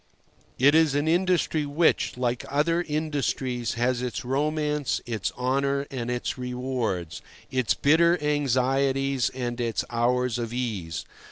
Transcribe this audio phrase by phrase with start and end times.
[0.57, 6.39] It is an industry which, like other industries, has its romance, its honour and its
[6.39, 11.05] rewards, its bitter anxieties and its hours of ease.